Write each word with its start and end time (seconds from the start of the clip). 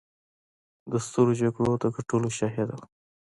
د 0.91 0.93
سترو 1.05 1.33
جګړو 1.41 1.73
د 1.81 1.85
ګټلو 1.95 2.29
شاهده 2.37 2.73
وه. 2.79 2.85